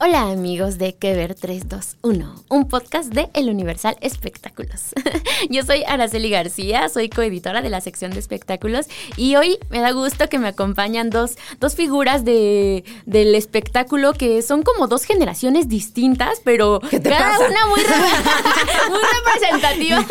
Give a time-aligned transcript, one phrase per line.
[0.00, 4.92] Hola amigos de Que Ver 321, un podcast de El Universal Espectáculos.
[5.50, 9.90] Yo soy Araceli García, soy coeditora de la sección de espectáculos y hoy me da
[9.90, 15.68] gusto que me acompañan dos, dos figuras de, del espectáculo que son como dos generaciones
[15.68, 17.80] distintas, pero cada una muy,
[18.90, 20.06] muy representativa.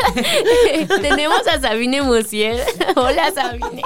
[1.01, 2.61] Tenemos a Sabine Musier.
[2.97, 3.83] Hola Sabine.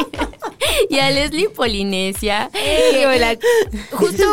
[0.90, 2.50] Y a Leslie Polinesia.
[3.06, 3.38] hola.
[3.92, 4.26] Justo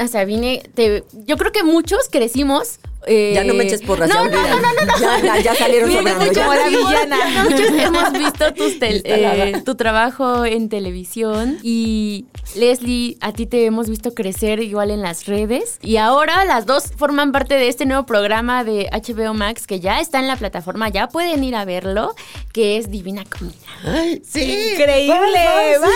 [0.00, 4.08] a Sabine, te, yo creo que muchos crecimos eh, ya no me eches porras.
[4.08, 6.20] No, no, no, no, no, Ya, ya, salieron sobrando.
[6.26, 6.44] Mucho, Ya.
[6.44, 7.44] como la villana.
[7.44, 13.64] Muchos hemos visto tus tel- eh, tu trabajo en televisión y Leslie, a ti te
[13.64, 17.86] hemos visto crecer igual en las redes y ahora las dos forman parte de este
[17.86, 21.64] nuevo programa de HBO Max que ya está en la plataforma, ya pueden ir a
[21.64, 22.14] verlo,
[22.52, 23.54] que es Divina Comida.
[23.84, 24.42] Ay, sí.
[24.72, 25.78] Increíble.
[25.80, 25.90] Vas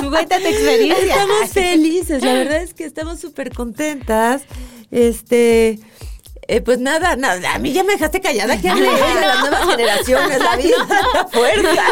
[0.00, 0.08] tú.
[0.10, 1.06] Cuéntate experiencia.
[1.14, 4.42] Estamos felices, la verdad es que estamos súper contentas.
[4.90, 5.78] Este.
[6.48, 9.66] Eh, pues nada, nada, a mí ya me dejaste callada que hablé de las nuevas
[9.70, 10.76] generaciones, la vida,
[11.14, 11.82] la fuerza.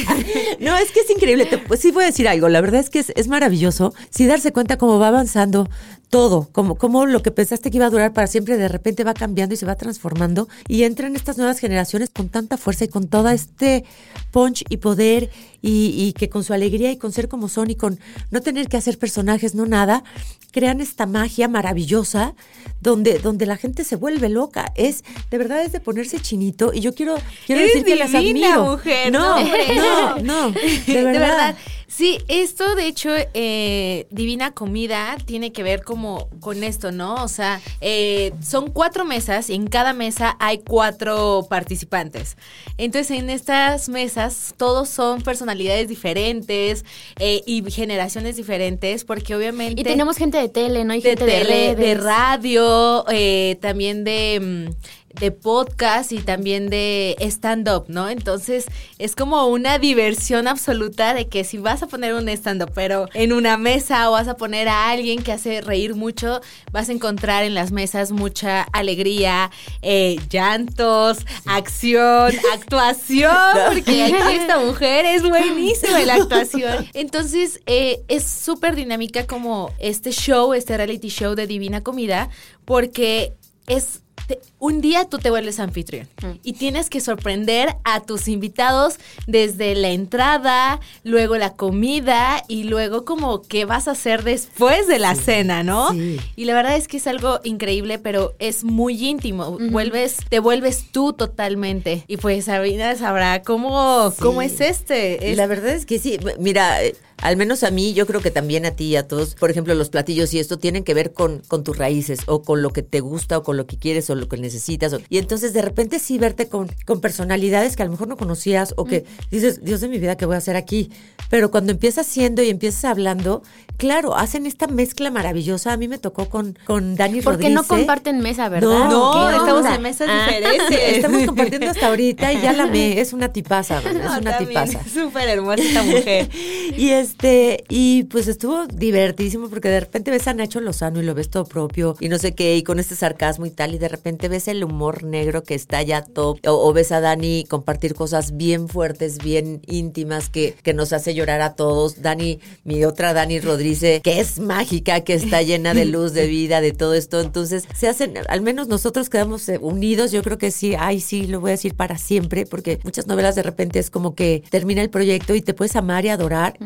[0.60, 1.46] No, es que es increíble.
[1.46, 2.48] Te- pues sí voy a decir algo.
[2.48, 5.68] La verdad es que es, es maravilloso sí darse cuenta cómo va avanzando
[6.10, 9.14] todo, como, como lo que pensaste que iba a durar para siempre, de repente va
[9.14, 13.08] cambiando y se va transformando y entran estas nuevas generaciones con tanta fuerza y con
[13.08, 13.84] todo este
[14.32, 15.30] punch y poder
[15.62, 18.68] y, y que con su alegría y con ser como son y con no tener
[18.68, 20.02] que hacer personajes, no nada,
[20.50, 22.34] crean esta magia maravillosa
[22.80, 24.72] donde, donde la gente se vuelve loca.
[24.74, 28.14] Es, de verdad, es de ponerse chinito y yo quiero, quiero Eres decir que las
[28.14, 28.64] admiro.
[28.72, 30.50] mujer, no, no, no, no,
[30.86, 31.56] de verdad.
[31.90, 37.16] Sí, esto de hecho, eh, Divina Comida tiene que ver como con esto, ¿no?
[37.16, 42.36] O sea, eh, son cuatro mesas y en cada mesa hay cuatro participantes.
[42.78, 46.84] Entonces, en estas mesas todos son personalidades diferentes
[47.18, 49.80] eh, y generaciones diferentes, porque obviamente...
[49.80, 50.92] Y tenemos gente de tele, ¿no?
[50.92, 52.04] Hay de gente de, tele, de, redes.
[52.04, 58.08] radio, eh, también de, mm, de podcast y también de stand-up, ¿no?
[58.08, 58.66] Entonces
[58.98, 63.32] es como una diversión absoluta de que si vas a poner un stand-up, pero en
[63.32, 66.40] una mesa o vas a poner a alguien que hace reír mucho,
[66.72, 69.50] vas a encontrar en las mesas mucha alegría,
[69.82, 73.36] eh, llantos, acción, actuación,
[73.74, 76.88] porque aquí esta mujer es buenísima en la actuación.
[76.94, 82.28] Entonces eh, es súper dinámica como este show, este reality show de Divina Comida,
[82.64, 83.34] porque
[83.66, 86.08] es te- un día tú te vuelves anfitrión
[86.44, 93.04] y tienes que sorprender a tus invitados desde la entrada, luego la comida y luego
[93.04, 95.90] como qué vas a hacer después de la cena, ¿no?
[95.92, 96.20] Sí.
[96.36, 99.58] Y la verdad es que es algo increíble, pero es muy íntimo.
[99.70, 102.04] Vuelves, te vuelves tú totalmente.
[102.06, 105.30] Y pues Sabina sabrá cómo, cómo es este.
[105.32, 106.18] Es- La verdad es que sí.
[106.38, 109.34] Mira, eh, al menos a mí, yo creo que también a ti y a todos,
[109.34, 112.62] por ejemplo, los platillos y esto tienen que ver con, con tus raíces o con
[112.62, 114.92] lo que te gusta o con lo que quieres o lo que necesitas.
[114.94, 118.16] o- y entonces de repente sí verte con, con personalidades que a lo mejor no
[118.16, 120.90] conocías o que dices, Dios de mi vida, ¿qué voy a hacer aquí?
[121.28, 123.42] Pero cuando empiezas siendo y empiezas hablando,
[123.80, 125.72] claro, hacen esta mezcla maravillosa.
[125.72, 127.66] A mí me tocó con, con Dani Porque no Rodríguez.
[127.66, 128.88] comparten mesa, ¿verdad?
[128.90, 130.26] no, ¿Qué estamos en mesas Ah.
[130.26, 130.78] diferentes.
[130.96, 134.38] Estamos compartiendo hasta ahorita y ya la me, es una tipaza, man, es No, una
[134.38, 134.80] tipaza.
[134.94, 136.28] Súper hermosa esta mujer.
[136.76, 141.14] Y este, y pues estuvo divertidísimo porque de repente ves a Nacho Lozano y lo
[141.14, 143.88] ves todo propio y no sé qué, y con este sarcasmo y tal, y de
[143.88, 147.94] repente ves el humor negro que está ya top, o, o ves a Dani compartir
[147.94, 152.02] cosas bien fuertes, bien íntimas que, que nos hace llorar a todos.
[152.02, 156.60] Dani, mi otra Dani Rodríguez, que es mágica, que está llena de luz, de vida,
[156.60, 157.20] de todo esto.
[157.20, 161.26] Entonces, se hacen, al menos nosotros quedamos eh, unidos, yo creo que sí, ay, sí,
[161.26, 164.82] lo voy a decir para siempre, porque muchas novelas de repente es como que termina
[164.82, 166.58] el proyecto y te puedes amar y adorar.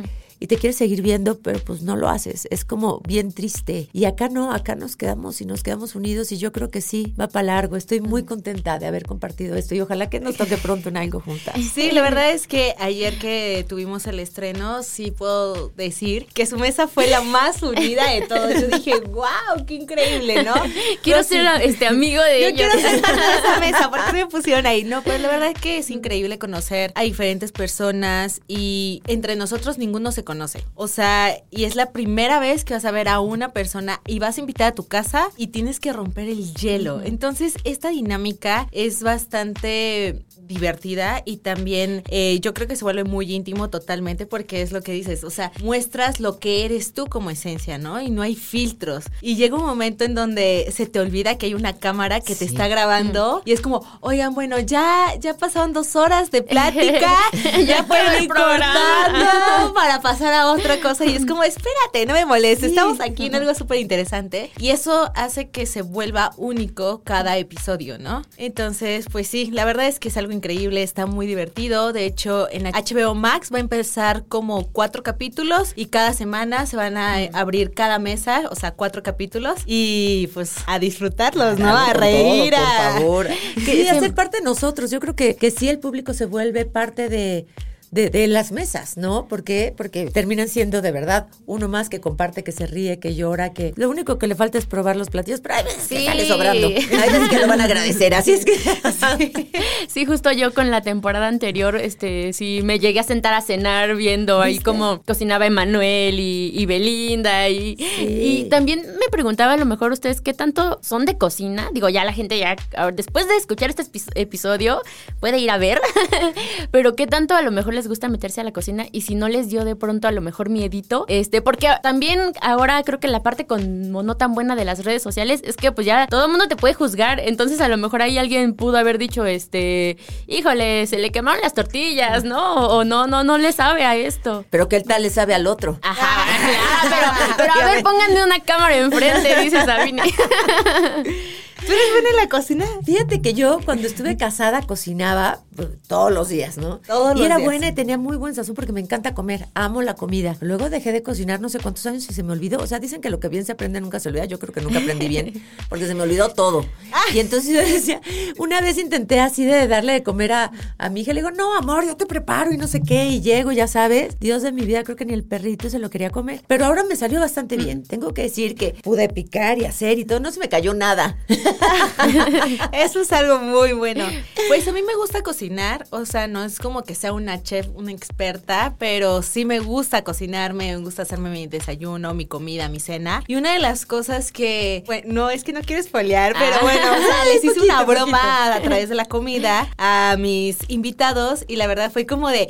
[0.45, 2.47] Y te quieres seguir viendo, pero pues no lo haces.
[2.51, 3.89] Es como bien triste.
[3.95, 7.15] Y acá no, acá nos quedamos y nos quedamos unidos y yo creo que sí,
[7.19, 7.77] va para largo.
[7.77, 11.21] Estoy muy contenta de haber compartido esto y ojalá que nos toque pronto en algo
[11.21, 11.55] juntas.
[11.75, 16.59] Sí, la verdad es que ayer que tuvimos el estreno, sí puedo decir que su
[16.59, 18.53] mesa fue la más unida de todos.
[18.53, 20.53] Yo dije, wow, qué increíble, ¿no?
[21.03, 22.61] Quiero ser este amigo de Yo ellos.
[22.71, 24.85] quiero sentarme en esa mesa, ¿por qué me pusieron ahí?
[24.85, 29.79] No, pero la verdad es que es increíble conocer a diferentes personas y entre nosotros
[29.79, 30.34] ninguno se conoce.
[30.75, 34.19] O sea, y es la primera vez que vas a ver a una persona y
[34.19, 37.03] vas a invitar a tu casa y tienes que romper el hielo.
[37.03, 43.33] Entonces, esta dinámica es bastante divertida y también eh, yo creo que se vuelve muy
[43.33, 47.31] íntimo totalmente porque es lo que dices, o sea, muestras lo que eres tú como
[47.31, 48.01] esencia, ¿no?
[48.01, 49.05] Y no hay filtros.
[49.21, 52.45] Y llega un momento en donde se te olvida que hay una cámara que te
[52.45, 57.13] está grabando y es como, oigan, bueno, ya, ya pasaron dos horas de plática,
[57.67, 62.27] ya pueden ir cortando para pasar a otra cosa y es como, espérate, no me
[62.27, 67.37] molestes, estamos aquí en algo súper interesante y eso hace que se vuelva único cada
[67.39, 68.25] episodio, ¿no?
[68.37, 71.93] Entonces, pues sí, la verdad es que es algo increíble, está muy divertido.
[71.93, 76.77] De hecho, en HBO Max va a empezar como cuatro capítulos y cada semana se
[76.77, 81.77] van a abrir cada mesa, o sea, cuatro capítulos y pues a disfrutarlos, ¿no?
[81.77, 82.93] A reír, todo, a...
[82.93, 83.29] por favor.
[83.65, 84.91] Que hacer parte de nosotros.
[84.91, 87.47] Yo creo que, que sí el público se vuelve parte de,
[87.95, 89.29] de, de las mesas, ¿no?
[89.29, 89.73] ¿Por qué?
[89.77, 93.73] Porque terminan siendo de verdad uno más que comparte, que se ríe, que llora, que
[93.77, 96.05] lo único que le falta es probar los platillos, pero hay veces que Sí.
[96.07, 96.67] sale sobrando.
[96.67, 96.75] Hay
[97.13, 98.15] veces que lo van a agradecer.
[98.15, 98.53] Así es que.
[99.89, 103.95] Sí, justo yo con la temporada anterior, este, sí, me llegué a sentar a cenar
[103.97, 109.65] viendo ahí cómo cocinaba Emanuel y, y Belinda y, y también me preguntaba a lo
[109.67, 111.69] mejor ustedes qué tanto son de cocina.
[111.73, 112.57] Digo, ya la gente ya,
[112.93, 114.83] después de escuchar este epi- episodio,
[115.21, 115.81] puede ir a ver,
[116.71, 119.29] pero qué tanto a lo mejor les gusta meterse a la cocina y si no
[119.29, 123.23] les dio de pronto a lo mejor miedito, este, porque también ahora creo que la
[123.23, 126.31] parte como no tan buena de las redes sociales es que pues ya todo el
[126.31, 129.97] mundo te puede juzgar, entonces a lo mejor ahí alguien pudo haber dicho, este,
[130.27, 132.67] híjole, se le quemaron las tortillas, ¿no?
[132.69, 134.45] O no, no, no le sabe a esto.
[134.51, 135.79] Pero qué tal le sabe al otro.
[135.83, 136.25] Ajá,
[136.89, 140.03] claro, pero, pero a ver, pónganme una cámara enfrente, dice Sabine.
[141.67, 142.67] ¿Tú eres buena en la cocina?
[142.85, 146.79] Fíjate que yo cuando estuve casada cocinaba pues, todos los días, ¿no?
[146.87, 147.47] Todos y los era días.
[147.47, 150.37] buena y tenía muy buen sazón porque me encanta comer, amo la comida.
[150.41, 152.59] Luego dejé de cocinar no sé cuántos años y se me olvidó.
[152.61, 154.25] O sea, dicen que lo que bien se aprende nunca se olvida.
[154.27, 155.33] Yo creo que nunca aprendí bien
[155.69, 156.67] porque se me olvidó todo.
[157.15, 158.01] Y entonces yo decía,
[158.39, 161.13] una vez intenté así de darle de comer a, a mi hija.
[161.15, 163.07] Le digo, no, amor, yo te preparo y no sé qué.
[163.07, 164.19] Y llego, ya sabes.
[164.21, 166.43] Dios de mi vida, creo que ni el perrito se lo quería comer.
[166.47, 167.85] Pero ahora me salió bastante bien.
[167.85, 170.21] Tengo que decir que pude picar y hacer y todo.
[170.21, 171.17] No se me cayó nada.
[172.73, 174.05] Eso es algo muy bueno.
[174.49, 177.67] Pues a mí me gusta cocinar, o sea, no es como que sea una chef,
[177.75, 182.81] una experta, pero sí me gusta cocinarme, me gusta hacerme mi desayuno, mi comida, mi
[182.81, 183.23] cena.
[183.27, 186.63] Y una de las cosas que, bueno, no es que no quiero spoilear, pero Ah.
[186.63, 188.59] bueno, o sea, les hice Poquito, una broma poquito.
[188.59, 192.47] a través de la comida a mis invitados y la verdad fue como de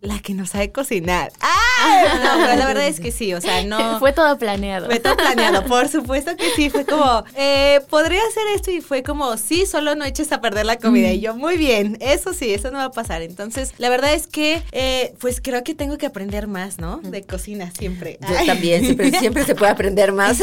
[0.00, 1.32] la que no sabe cocinar.
[1.40, 2.20] ¡Ah!
[2.24, 3.98] No, pero la verdad es que sí, o sea, no.
[3.98, 4.86] Fue todo planeado.
[4.86, 6.70] Fue todo planeado, por supuesto que sí.
[6.70, 10.66] Fue como, eh, podría hacer esto y fue como, sí, solo no eches a perder
[10.66, 11.10] la comida.
[11.10, 13.22] Y yo, muy bien, eso sí, eso no va a pasar.
[13.22, 16.98] Entonces, la verdad es que, eh, pues creo que tengo que aprender más, ¿no?
[16.98, 18.18] De cocina siempre.
[18.28, 18.46] Yo Ay.
[18.46, 20.38] también, siempre, siempre se puede aprender más.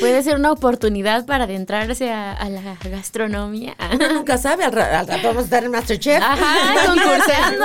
[0.00, 3.76] Puede ser una oportunidad para adentrarse a, a la gastronomía.
[3.92, 6.22] Uno nunca sabe, al rato vamos a estar en Masterchef.
[6.22, 7.64] Ajá, concursando.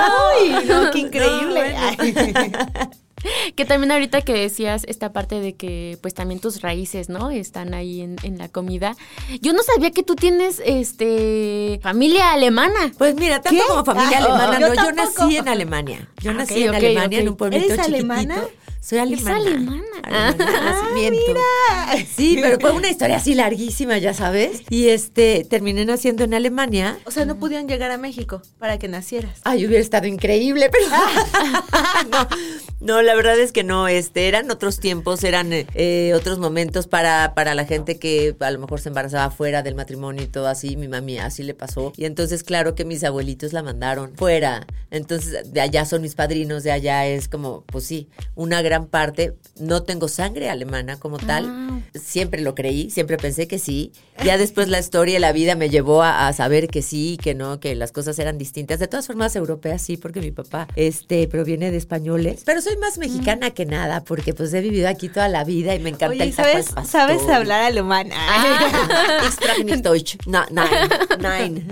[0.84, 1.74] No, qué increíble.
[1.74, 2.90] No.
[3.56, 7.30] Que también ahorita que decías esta parte de que pues también tus raíces, ¿no?
[7.30, 8.94] Están ahí en, en la comida.
[9.40, 12.92] Yo no sabía que tú tienes este familia alemana.
[12.98, 13.68] Pues mira, tanto ¿Qué?
[13.68, 16.08] como familia Ah, alemana, yo no, yo nací en Alemania.
[16.22, 18.12] Yo Ah, nací en Alemania, en un pueblito ¿Eres chiquitito.
[18.12, 18.42] alemana?
[18.86, 19.36] Soy alemana.
[19.36, 19.82] alemana.
[20.04, 21.40] Alemana de Ah, nacimiento.
[22.16, 24.62] Sí, pero fue una historia así larguísima, ya sabes.
[24.70, 26.96] Y este, terminé naciendo en Alemania.
[27.04, 29.40] O sea, no pudieron llegar a México para que nacieras.
[29.42, 30.86] Ay, hubiera estado increíble, pero
[32.12, 32.28] no,
[32.80, 37.32] no, la verdad es que no, este, eran otros tiempos, eran eh, otros momentos para,
[37.34, 40.76] para la gente que a lo mejor se embarazaba fuera del matrimonio y todo así,
[40.76, 41.92] mi mami así le pasó.
[41.96, 44.64] Y entonces, claro que mis abuelitos la mandaron fuera.
[44.92, 48.88] Entonces, de allá son mis padrinos, de allá es como, pues sí, una gran gran
[48.88, 51.46] parte, no tengo sangre alemana como tal.
[51.48, 51.80] Ah.
[51.94, 53.92] Siempre lo creí, siempre pensé que sí.
[54.22, 57.34] Ya después la historia y la vida me llevó a, a saber que sí, que
[57.34, 58.78] no, que las cosas eran distintas.
[58.78, 62.42] De todas formas, europeas sí, porque mi papá este, proviene de españoles.
[62.44, 65.78] Pero soy más mexicana que nada, porque pues he vivido aquí toda la vida y
[65.78, 66.90] me encanta Oye, el taco ¿sabes.
[66.90, 68.10] ¿sabes hablar alemán?
[69.64, 70.18] Nicht Deutsch.
[70.26, 71.68] Na, nein, nein.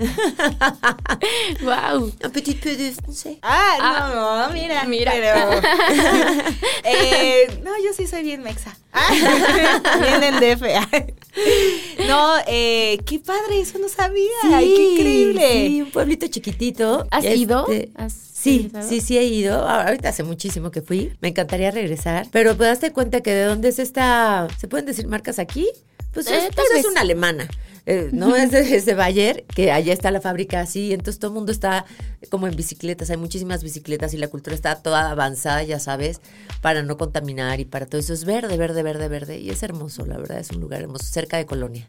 [1.61, 2.11] Wow.
[2.23, 3.37] Un petit peu de français.
[3.43, 5.11] Ah, no, no, mira, Mira.
[5.11, 5.35] Pero,
[7.01, 8.77] eh, no, yo sí soy bien mexa.
[10.01, 10.61] bien del DF.
[12.07, 14.29] no, eh, qué padre, eso no sabía.
[14.43, 15.67] Ay, qué increíble.
[15.67, 17.07] Sí, un pueblito chiquitito.
[17.11, 17.65] ¿Has Este, ido?
[17.95, 18.89] ¿Has Sí, regresado?
[18.89, 19.67] sí, sí he ido.
[19.67, 21.11] Ah, Ahorita hace muchísimo que fui.
[21.21, 22.27] Me encantaría regresar.
[22.31, 24.47] Pero pues date cuenta que de dónde es esta.
[24.59, 25.67] ¿Se pueden decir marcas aquí?
[26.13, 27.47] Pues, Eh, es, tal pues es una alemana.
[27.85, 30.93] Eh, no es de, es de Bayer, que allá está la fábrica así.
[30.93, 31.85] Entonces todo el mundo está
[32.29, 33.09] como en bicicletas.
[33.09, 36.21] Hay muchísimas bicicletas y la cultura está toda avanzada, ya sabes,
[36.61, 38.13] para no contaminar y para todo eso.
[38.13, 39.39] Es verde, verde, verde, verde.
[39.39, 40.39] Y es hermoso, la verdad.
[40.39, 41.87] Es un lugar hermoso, cerca de Colonia.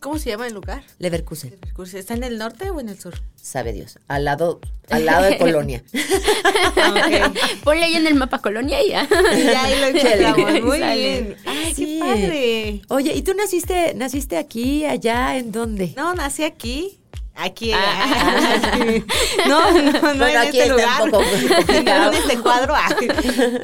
[0.00, 0.84] ¿Cómo se llama el lugar?
[0.98, 1.56] Leverkusen,
[1.94, 3.14] ¿Está en el norte o en el sur?
[3.40, 3.98] sabe Dios.
[4.08, 5.82] Al lado, al lado de Colonia.
[7.64, 9.08] Ponle ahí en el mapa colonia y ya.
[9.10, 10.62] Y ahí lo encontramos.
[10.62, 11.36] Muy bien.
[11.46, 11.84] Ay, Sí.
[11.86, 12.82] qué padre.
[12.88, 15.92] Oye, ¿y tú naciste, naciste aquí, allá, en dónde?
[15.96, 16.98] No, nací aquí.
[17.34, 17.72] Aquí.
[17.72, 18.56] Ah.
[18.72, 19.04] aquí.
[19.48, 21.10] No, no, no Bueno, en aquí este un lugar.
[21.10, 22.74] poco en este cuadro.
[22.76, 23.08] Ay.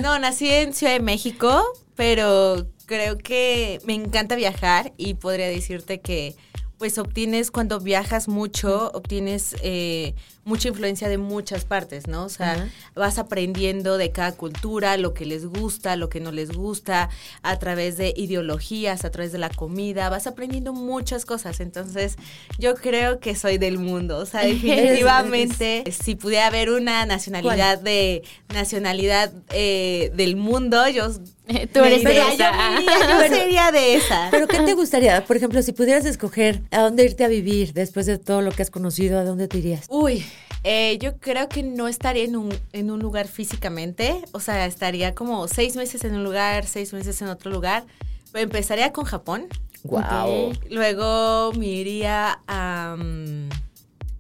[0.03, 1.63] No, nací en Ciudad de México,
[1.97, 6.37] pero creo que me encanta viajar y podría decirte que
[6.79, 10.15] pues obtienes cuando viajas mucho, obtienes eh,
[10.45, 12.25] mucha influencia de muchas partes, ¿no?
[12.25, 16.53] O sea, vas aprendiendo de cada cultura, lo que les gusta, lo que no les
[16.53, 17.09] gusta,
[17.43, 21.61] a través de ideologías, a través de la comida, vas aprendiendo muchas cosas.
[21.61, 22.17] Entonces,
[22.59, 24.19] yo creo que soy del mundo.
[24.19, 28.23] O sea, definitivamente, si pudiera haber una nacionalidad de
[28.53, 31.09] nacionalidad eh, del mundo, yo
[31.73, 32.81] Tú eres de esa.
[32.81, 34.29] Yo, sería de esa.
[34.31, 35.25] Pero ¿qué te gustaría?
[35.25, 38.63] Por ejemplo, si pudieras escoger a dónde irte a vivir después de todo lo que
[38.63, 39.87] has conocido, ¿a dónde te irías?
[39.91, 40.25] Uy,
[40.63, 45.15] eh, yo creo que no estaría en un, en un lugar físicamente, o sea, estaría
[45.15, 47.85] como seis meses en un lugar, seis meses en otro lugar.
[48.33, 49.47] Pero empezaría con Japón,
[49.85, 50.49] Guau.
[50.49, 50.57] Ok.
[50.71, 53.49] luego me iría a, mm,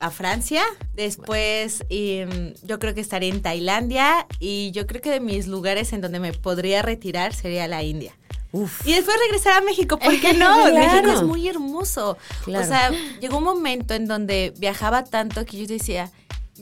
[0.04, 0.62] a Francia,
[0.94, 5.92] después mm, yo creo que estaría en Tailandia y yo creo que de mis lugares
[5.94, 8.12] en donde me podría retirar sería la India.
[8.52, 8.87] Uf.
[8.87, 10.66] Y después regresar a México, ¿por qué no?
[10.66, 10.75] Claro.
[10.75, 12.18] México es muy hermoso.
[12.44, 12.64] Claro.
[12.64, 16.12] O sea, llegó un momento en donde viajaba tanto que yo decía,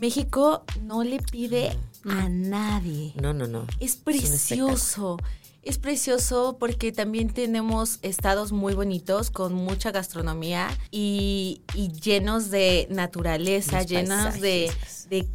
[0.00, 1.76] México no le pide
[2.08, 3.12] a nadie.
[3.20, 3.66] No, no, no.
[3.80, 5.18] Es precioso.
[5.20, 5.41] Es
[5.78, 13.78] precioso porque también tenemos estados muy bonitos con mucha gastronomía y, y llenos de naturaleza,
[13.78, 14.40] Los llenos paisajes.
[14.42, 14.70] de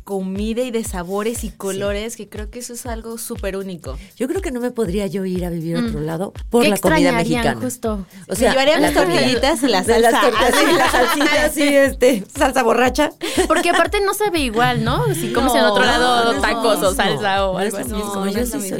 [0.04, 3.98] comida y de sabores y colores, que creo que eso es algo súper único.
[4.18, 6.70] Yo creo que no me podría yo ir a vivir a otro lado por ¿Qué
[6.70, 7.62] la comida mexicana.
[7.62, 8.06] justo?
[8.28, 10.30] O sea, Me llevaría la las tortillitas y la de las salsa.
[10.30, 13.12] tortas y la salsita así, este, salsa borracha.
[13.48, 15.06] Porque aparte no sabe igual, ¿no?
[15.14, 17.92] Si comes en otro lado no, tacos no, o salsa o algo así.
[17.92, 18.80] yo sí soy,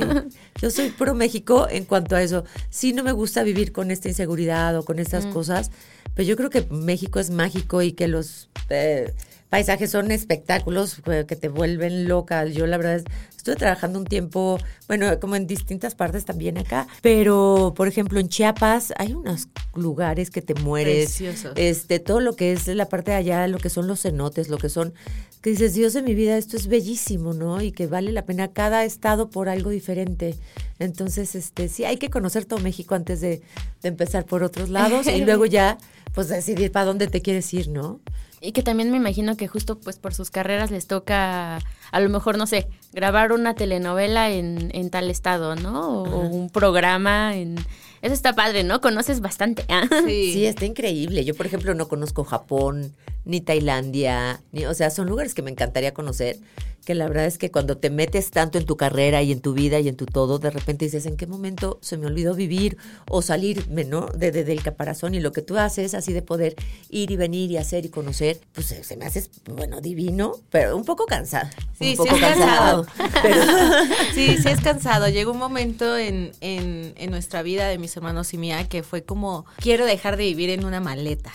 [0.62, 2.44] yo soy pro México en cuanto a eso.
[2.70, 5.70] Sí no me gusta vivir con esta inseguridad o con estas cosas,
[6.16, 9.14] pero yo creo que México es mágico y que los eh,
[9.50, 12.46] paisajes son espectáculos eh, que te vuelven loca.
[12.46, 13.04] Yo la verdad es,
[13.36, 18.28] estuve trabajando un tiempo, bueno, como en distintas partes también acá, pero por ejemplo en
[18.30, 21.18] Chiapas hay unos lugares que te mueres.
[21.18, 21.54] Preciosos.
[21.56, 24.58] Este, todo lo que es la parte de allá, lo que son los cenotes, lo
[24.58, 24.94] que son,
[25.42, 27.62] que dices, Dios de mi vida, esto es bellísimo, ¿no?
[27.62, 30.36] Y que vale la pena cada estado por algo diferente.
[30.80, 33.42] Entonces, este, sí, hay que conocer todo México antes de,
[33.82, 35.78] de empezar por otros lados y luego ya,
[36.14, 38.02] pues decidir para dónde te quieres ir, ¿no?
[38.40, 41.58] Y que también me imagino que justo pues por sus carreras les toca,
[41.92, 46.04] a lo mejor, no sé, grabar una telenovela en, en tal estado, ¿no?
[46.04, 47.56] O, o un programa en...
[48.02, 48.80] Eso está padre, ¿no?
[48.80, 49.66] Conoces bastante.
[49.70, 49.88] ¿ah?
[50.06, 50.46] Sí.
[50.46, 51.26] está increíble.
[51.26, 52.94] Yo, por ejemplo, no conozco Japón,
[53.28, 56.38] ni Tailandia, ni, o sea, son lugares que me encantaría conocer,
[56.86, 59.54] que la verdad es que cuando te metes tanto en tu carrera y en tu
[59.54, 62.78] vida y en tu todo, de repente dices, ¿en qué momento se me olvidó vivir
[63.10, 64.06] o salirme, ¿no?
[64.08, 66.56] De, de- del caparazón y lo que tú haces así de poder
[66.90, 70.78] ir y venir y hacer y conocer, pues se, se me hace, bueno, divino, pero
[70.78, 71.52] un poco cansada.
[71.78, 72.86] Sí, un sí es cansado.
[73.22, 73.42] Pero,
[74.16, 75.10] Sí, sí es cansado.
[75.10, 79.04] Llegó un momento en, en, en nuestra vida de mis hermanos y mía que fue
[79.04, 81.34] como, quiero dejar de vivir en una maleta.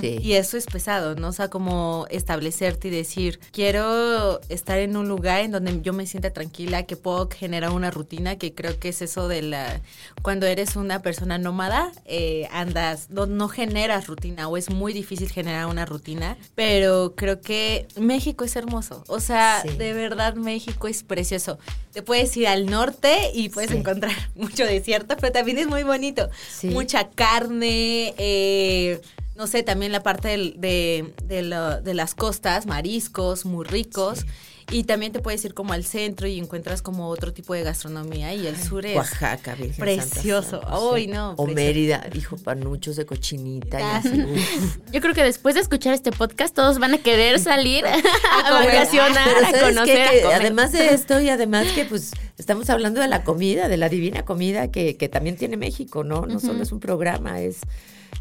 [0.00, 0.18] Sí.
[0.20, 1.28] Y eso es pesado, ¿no?
[1.28, 6.06] O sea, como establecerte y decir, quiero estar en un lugar en donde yo me
[6.08, 9.80] sienta tranquila, que puedo generar una rutina, que creo que es eso de la...
[10.22, 15.30] Cuando eres una persona nómada, eh, andas, no, no generas rutina o es muy difícil
[15.30, 19.04] generar una rutina, pero creo que México es hermoso.
[19.06, 19.68] O sea, Sí.
[19.76, 21.60] de verdad México es precioso.
[21.92, 23.76] Te puedes ir al norte y puedes Sí.
[23.76, 26.28] encontrar mucho desierto, pero también es muy bonito.
[26.50, 26.70] Sí.
[26.70, 29.00] Mucha carne, eh,
[29.36, 34.26] no sé, también la parte del- de, de, lo- de las costas, mariscos muy ricos.
[34.72, 38.34] Y también te puedes ir como al centro y encuentras como otro tipo de gastronomía
[38.34, 38.96] y el sur es...
[38.96, 40.60] Oaxaca, Virgen precioso.
[40.60, 41.54] Santa, Uy, no, O precioso.
[41.54, 43.96] Mérida, dijo panuchos de cochinita y Ah.
[43.98, 44.10] así.
[44.92, 48.66] Yo creo que después de escuchar este podcast todos van a querer salir a, comer.
[48.74, 50.34] vacacionar, Pero a ¿sabes conocer, a comer.
[50.34, 54.24] además de esto y además que pues estamos hablando de la comida, de la divina
[54.24, 56.26] comida que, que también tiene México, ¿no?
[56.26, 57.58] No solo es un programa, es,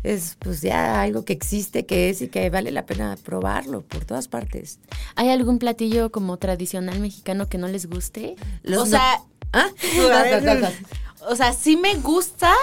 [0.06, 4.06] es pues ya algo que existe, que es y que vale la pena probarlo por
[4.06, 4.80] todas partes.
[5.16, 8.36] ¿Hay algún platillo como tradicional mexicano que no les guste?
[8.64, 9.22] Los o no- sea,
[9.54, 9.68] ¿Ah?
[11.30, 12.54] o sea, sí me gusta,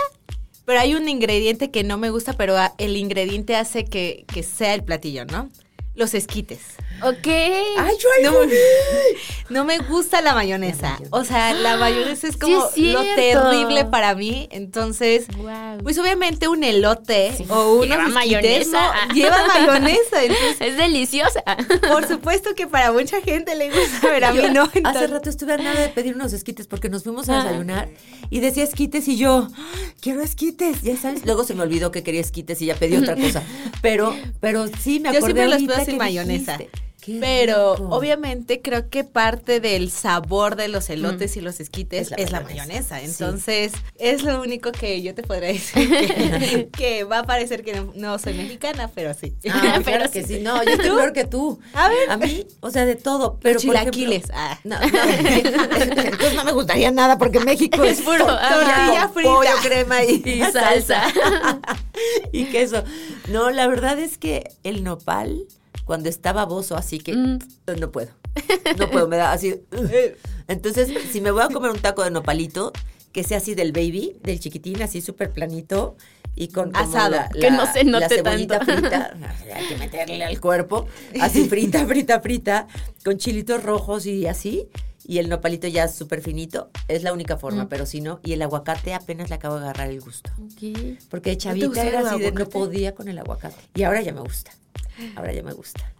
[0.64, 4.42] pero hay un ingrediente que no me gusta, pero ah, el ingrediente hace que, que
[4.42, 5.49] sea el platillo, ¿no?
[5.94, 6.61] Los esquites.
[7.04, 7.26] Ok.
[7.26, 8.38] Ay, yo No,
[9.49, 10.99] no me gusta la mayonesa.
[11.11, 14.49] O sea, la mayonesa es Sí, como es lo terrible para mí.
[14.52, 15.26] Entonces,
[15.82, 18.92] pues obviamente un elote o unos Lleva mayonesa.
[19.09, 19.14] ¿no?
[19.14, 20.23] lleva mayonesa.
[20.23, 21.42] Entonces, es deliciosa.
[21.88, 24.71] por supuesto que para mucha gente le gusta, pero a mí no.
[24.85, 27.88] Hace rato estuve a nada de pedir unos esquites porque nos fuimos a desayunar
[28.30, 29.68] y decía esquites y yo, "Ah,
[30.00, 31.25] quiero esquites, ya sabes.
[31.26, 33.42] Luego se me olvidó que quería esquites y ya pedí otra cosa.
[33.82, 36.56] Pero, pero sí me Yo acordé siempre los pido sin mayonesa.
[36.56, 36.91] dijiste.
[37.04, 37.88] Qué Pero rico.
[37.90, 42.42] obviamente creo que parte del sabor de los elotes y los esquites Es es la
[42.42, 43.06] mayonesa, sí.
[43.06, 47.73] Entonces, es lo único que yo te podría decir que, que va a parecer que
[47.75, 49.35] no, no soy mexicana, pero sí.
[49.50, 50.37] Ah, Pero que sí.
[50.37, 51.59] sí, no, yo estoy peor que tú.
[51.75, 52.09] A ver.
[52.09, 54.30] A mí, o sea, de todo, pero por ejemplo- Chilaquiles.
[54.32, 54.61] ah.
[54.62, 59.28] No, no, entonces no me gustaría nada porque México es puro, tortilla frita.
[59.30, 61.02] pollo, crema y, Y salsa.
[62.32, 62.85] y queso.
[63.28, 65.47] No, la verdad es que el nopal,
[65.84, 67.38] cuando está baboso, así que Mm.
[67.80, 68.10] no puedo.
[68.78, 69.62] No puedo, me da así.
[70.48, 72.72] Entonces, si me voy a comer un taco de nopalito,
[73.12, 75.96] que sea así del baby, del chiquitín, así súper planito
[76.34, 78.72] y con Asado, la- que la- no se la note cebollita tanto.
[78.74, 79.16] frita,
[79.54, 80.86] hay que meterle al cuerpo,
[81.20, 82.68] así frita, frita, frita,
[83.04, 84.66] con chilitos rojos y así,
[85.04, 87.38] y el nopalito ya súper finito, es la única Mm.
[87.40, 90.30] forma, pero si no, y el aguacate apenas le acabo de agarrar el gusto.
[91.11, 93.56] Porque de chavita era así de no podía con el aguacate.
[93.75, 94.52] Y ahora ya me gusta.
[95.16, 95.92] Ahora ya me gusta.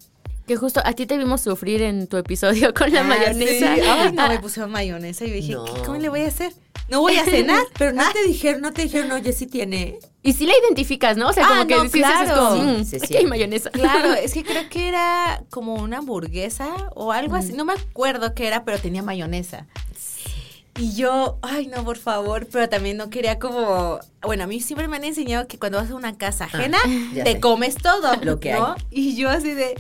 [0.47, 3.75] Que justo a ti te vimos sufrir en tu episodio con la Ah, mayonesa.
[3.77, 3.81] sí.
[3.81, 5.65] Ay, no, me pusieron mayonesa y dije, No.
[5.65, 6.53] ¿qué- ¿cómo le voy a hacer?
[6.89, 7.63] No voy a cenar.
[7.79, 9.99] Pero no te dijeron, no te dijeron, oye, sí tiene.
[10.25, 11.29] Y sí la identificas, ¿no?
[11.29, 12.49] O sea, Ah, como que no, sí dices, es claro.
[12.51, 13.17] como, mm, Sí, sí, aquí sí.
[13.17, 13.71] hay mayonesa.
[13.73, 17.53] Claro, es que creo que era como una hamburguesa o algo así.
[17.55, 19.67] No me acuerdo qué era, pero tenía mayonesa.
[20.79, 23.99] Y yo, ay, no, por favor, pero también no quería como.
[24.23, 26.79] Bueno, a mí siempre me han enseñado que cuando vas a una casa ajena,
[27.13, 27.41] ya te sé.
[27.41, 28.15] comes todo.
[28.23, 28.75] Lo que ¿no?
[28.91, 29.75] Y yo así de.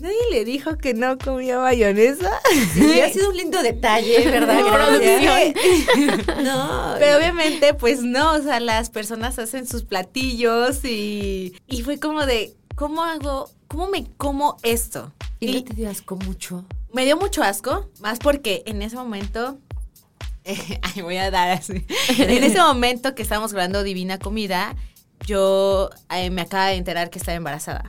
[0.00, 2.30] Nadie le dijo que no comía mayonesa.
[2.74, 4.60] Sí, ha sido un lindo detalle, ¿verdad?
[4.60, 6.42] No.
[6.42, 6.94] No.
[6.98, 12.26] Pero obviamente, pues no, o sea, las personas hacen sus platillos y, y fue como
[12.26, 15.12] de, ¿cómo hago, cómo me como esto?
[15.40, 16.64] ¿Y Y no te dio asco mucho?
[16.92, 19.58] me dio mucho asco, más porque en ese momento,
[20.46, 21.84] ay, voy a dar así,
[22.18, 24.74] en ese momento que estábamos grabando Divina Comida,
[25.24, 27.84] yo eh, me acaba de enterar que estaba embarazada.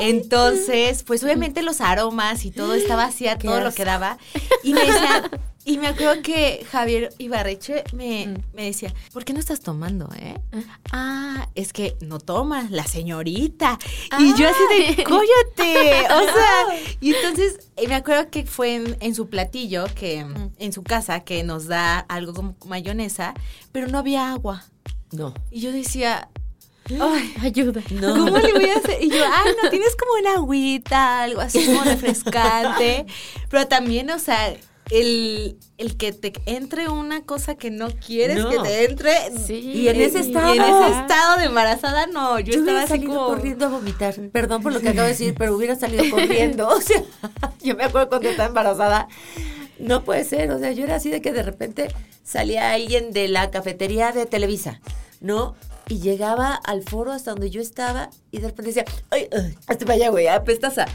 [0.00, 4.18] Entonces, pues obviamente los aromas y todo estaba así a todo lo que daba.
[4.64, 5.30] Y me decían,
[5.64, 8.36] y me acuerdo que Javier Ibarreche me, Mm.
[8.54, 10.34] me decía, ¿por qué no estás tomando, eh?
[10.92, 13.78] Ah, es que no tomas, la señorita.
[14.18, 16.06] Y yo así de, ¡cóllate!
[16.10, 20.50] O sea, y entonces eh, me acuerdo que fue en, en su platillo, que Mm.
[20.58, 23.34] en su casa, que nos da algo como mayonesa,
[23.72, 24.64] pero no había agua.
[25.12, 25.34] No.
[25.50, 26.28] Y yo decía,
[27.00, 27.82] ay, Ayuda.
[27.90, 28.12] No.
[28.24, 28.98] ¿Cómo le voy a hacer?
[29.02, 33.06] Y yo, ay, no, tienes como una agüita, algo así como refrescante.
[33.48, 34.54] Pero también, o sea,
[34.90, 38.50] el, el que te entre una cosa que no quieres No.
[38.50, 39.12] que te entre.
[39.46, 39.54] Sí.
[39.54, 40.54] Y en ese estado.
[40.54, 43.26] Y en ese estado de embarazada, no, yo, Yo, estaba así como.
[43.26, 44.14] corriendo a vomitar.
[44.32, 46.68] Perdón por lo que acabo de decir, pero hubiera salido corriendo.
[46.76, 47.02] O sea,
[47.62, 49.08] yo me acuerdo cuando estaba embarazada.
[49.78, 50.50] No puede ser.
[50.50, 51.88] O sea, yo era así de que de repente
[52.24, 54.80] salía alguien de la cafetería de Televisa,
[55.20, 55.54] ¿no?
[55.90, 59.84] Y llegaba al foro hasta donde yo estaba y de repente decía, ay, ay hazte
[59.84, 60.86] para allá, güey, apestasa.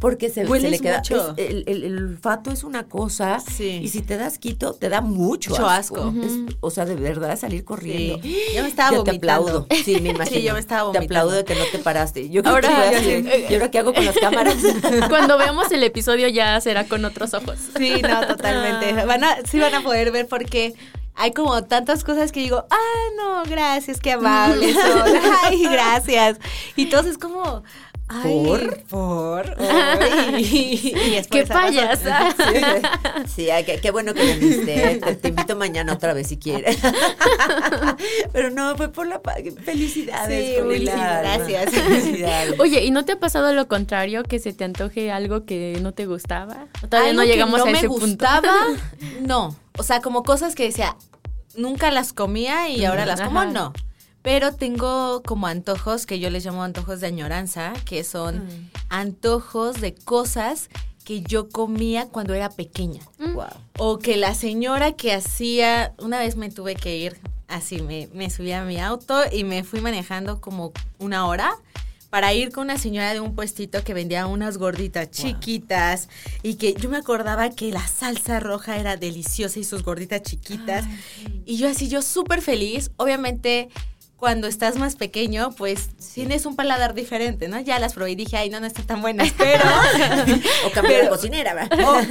[0.00, 0.96] porque se, le queda.
[0.98, 1.34] mucho.
[1.36, 3.38] es- el, el- el olfato es una cosa.
[3.38, 3.80] Sí.
[3.82, 5.96] Y si te das quito, te da mucho, Mucho asco.
[6.04, 6.14] asco.
[6.24, 8.18] Es- o sea, de verdad, salir corriendo.
[8.22, 8.34] Sí.
[8.56, 9.42] Yo me estaba Yo te vomitando.
[9.48, 9.66] aplaudo.
[9.84, 10.36] Sí, me imagino.
[10.40, 11.04] Sí, yo me estaba Te vomitando.
[11.20, 12.30] aplaudo de que no te paraste.
[12.30, 13.22] Yo creo Ahora, que fue ya así.
[13.28, 13.46] sé.
[13.50, 14.56] ¿Y ahora qué hago con las cámaras?
[15.10, 17.58] Cuando veamos el episodio ya será con otros ojos.
[17.76, 19.04] Sí, no, totalmente.
[19.04, 20.72] Van a, sí van a poder ver porque
[21.14, 25.12] hay como tantas cosas que digo, ah, no, gracias, qué amables son.
[25.44, 26.38] Ay, gracias.
[26.76, 27.62] Y entonces como,
[28.10, 28.82] ay, ¿Por?
[28.84, 30.92] por, ay.
[30.94, 32.34] Y es por ¡Qué payasa!
[33.34, 35.00] Sí, qué, qué bueno que viniste.
[35.02, 36.78] Te, te invito mañana otra vez si quieres.
[38.32, 39.20] Pero no, fue por la
[39.64, 40.56] felicidades.
[40.56, 41.20] Sí, alma.
[41.20, 41.70] gracias.
[41.70, 42.58] Felicidades.
[42.58, 45.92] Oye, ¿y no te ha pasado lo contrario, que se te antoje algo que no
[45.92, 46.66] te gustaba?
[46.82, 48.06] ¿O Todavía Algo no que llegamos no a me ese punto.
[48.06, 48.52] gustaba,
[49.20, 49.56] no.
[49.78, 50.96] O sea, como cosas que decía,
[51.54, 53.72] nunca las comía y ahora las como, no.
[54.22, 58.70] Pero tengo como antojos que yo les llamo antojos de añoranza, que son Mm.
[58.90, 60.68] antojos de cosas
[61.04, 63.00] que yo comía cuando era pequeña.
[63.18, 63.46] Wow.
[63.78, 67.16] O que la señora que hacía, una vez me tuve que ir
[67.48, 71.56] así, me, me subí a mi auto y me fui manejando como una hora
[72.10, 76.08] para ir con una señora de un puestito que vendía unas gorditas chiquitas
[76.42, 80.84] y que yo me acordaba que la salsa roja era deliciosa y sus gorditas chiquitas.
[81.46, 83.68] Y yo así, yo súper feliz, obviamente...
[84.20, 87.58] Cuando estás más pequeño, pues tienes un paladar diferente, ¿no?
[87.58, 89.64] Ya las probé y dije, ay, no, no están tan buenas, pero
[90.66, 92.06] O cambiar de cocinera, ¿verdad?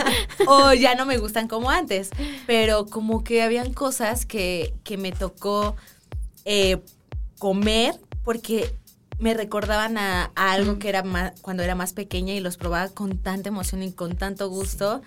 [0.47, 2.09] o, o ya no me gustan como antes.
[2.47, 5.75] Pero como que habían cosas que, que me tocó
[6.45, 6.77] eh,
[7.37, 7.93] comer
[8.23, 8.75] porque
[9.19, 12.89] me recordaban a, a algo que era más, cuando era más pequeña y los probaba
[12.89, 15.01] con tanta emoción y con tanto gusto.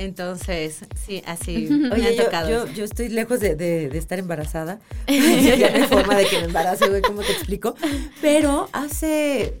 [0.00, 2.48] Entonces, sí, así me Oye, han yo, tocado.
[2.48, 4.78] yo, yo estoy lejos de, de- de estar embarazada.
[5.08, 7.74] ya no hay forma de que me embarace, güey, ¿cómo te explico?
[8.20, 9.60] Pero hace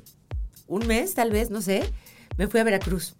[0.68, 1.82] un mes, tal vez, no sé,
[2.36, 3.14] me fui a Veracruz.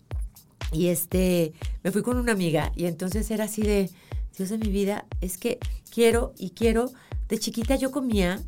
[0.70, 1.52] Y este,
[1.82, 3.90] me fui con una amiga y entonces era así de,
[4.36, 5.58] Dios de mi vida, es que
[5.92, 6.92] quiero y quiero.
[7.28, 8.40] De chiquita yo comía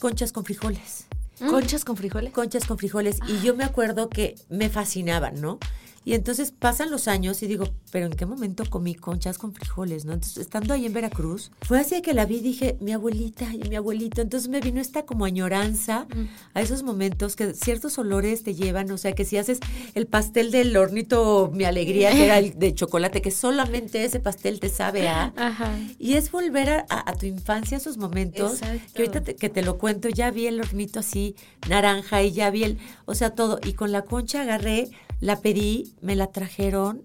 [0.00, 1.06] conchas con frijoles.
[1.38, 2.32] ¿Conchas con frijoles?
[2.32, 3.18] Conchas con frijoles.
[3.28, 5.58] Y yo me acuerdo que me fascinaban, ¿no?
[6.04, 10.04] Y entonces pasan los años y digo, pero ¿en qué momento comí conchas con frijoles,
[10.04, 10.12] no?
[10.12, 13.68] Entonces, estando ahí en Veracruz, fue así que la vi y dije, mi abuelita y
[13.68, 14.22] mi abuelito.
[14.22, 16.06] Entonces me vino esta como añoranza
[16.54, 19.60] a esos momentos que ciertos olores te llevan, o sea, que si haces
[19.94, 24.60] el pastel del hornito, mi alegría, que era el de chocolate, que solamente ese pastel
[24.60, 25.32] te sabe a...
[25.36, 25.78] Ajá.
[25.98, 28.92] Y es volver a, tu infancia, esos momentos, Exacto.
[28.94, 31.34] que ahorita te, que te lo cuento, ya vi el hornito así,
[31.68, 33.60] naranja, y ya vi el, o sea, todo.
[33.64, 37.02] Y con la concha agarré, la pedí, me la trajeron,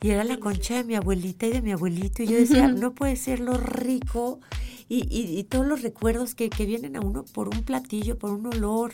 [0.00, 2.22] y era la concha de mi abuelita y de mi abuelito.
[2.22, 4.40] Y yo decía, no puede ser lo rico,
[4.88, 8.30] y, y- y todos los recuerdos que, que vienen a uno por un platillo, por
[8.30, 8.92] un olor.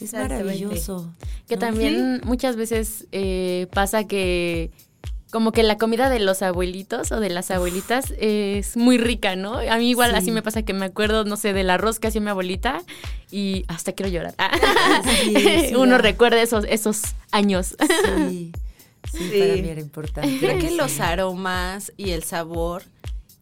[0.00, 1.14] Es maravilloso.
[1.46, 1.60] Que ¿no?
[1.60, 4.70] también muchas veces eh, pasa que
[5.32, 9.54] como que la comida de los abuelitos o de las abuelitas es muy rica, ¿no?
[9.56, 10.16] A mí igual Sí.
[10.18, 12.82] así me pasa que me acuerdo, no sé, del arroz que hacía mi abuelita
[13.30, 14.34] y hasta quiero llorar.
[15.24, 15.34] Sí,
[15.70, 15.98] sí, Uno da.
[15.98, 17.00] recuerda esos, esos
[17.32, 17.74] años.
[18.28, 18.52] Sí,
[19.10, 19.38] sí, Sí.
[19.40, 20.38] para mí era importante.
[20.38, 20.76] Creo que Sí.
[20.76, 22.82] los aromas y el sabor